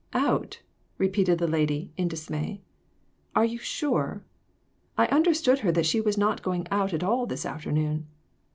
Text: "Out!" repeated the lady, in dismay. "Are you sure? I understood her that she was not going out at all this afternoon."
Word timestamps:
"Out!" 0.15 0.63
repeated 0.97 1.37
the 1.37 1.47
lady, 1.47 1.91
in 1.95 2.07
dismay. 2.07 2.61
"Are 3.35 3.45
you 3.45 3.59
sure? 3.59 4.23
I 4.97 5.05
understood 5.05 5.59
her 5.59 5.71
that 5.73 5.85
she 5.85 6.01
was 6.01 6.17
not 6.17 6.41
going 6.41 6.67
out 6.71 6.91
at 6.91 7.03
all 7.03 7.27
this 7.27 7.45
afternoon." 7.45 8.07